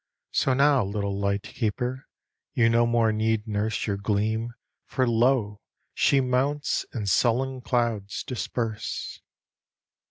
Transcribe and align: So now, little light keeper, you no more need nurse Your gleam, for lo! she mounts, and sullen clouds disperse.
So 0.31 0.55
now, 0.55 0.83
little 0.83 1.19
light 1.19 1.43
keeper, 1.43 2.07
you 2.55 2.69
no 2.69 2.87
more 2.87 3.11
need 3.13 3.45
nurse 3.47 3.85
Your 3.85 3.97
gleam, 3.97 4.55
for 4.87 5.07
lo! 5.07 5.61
she 5.93 6.19
mounts, 6.19 6.87
and 6.91 7.07
sullen 7.07 7.61
clouds 7.61 8.23
disperse. 8.23 9.21